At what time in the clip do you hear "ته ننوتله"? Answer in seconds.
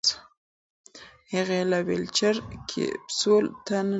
3.65-3.89